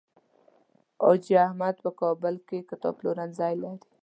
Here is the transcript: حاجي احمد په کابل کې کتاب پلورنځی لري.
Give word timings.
حاجي 1.03 1.33
احمد 1.45 1.75
په 1.83 1.89
کابل 2.01 2.35
کې 2.47 2.67
کتاب 2.69 2.93
پلورنځی 2.99 3.53
لري. 3.63 3.87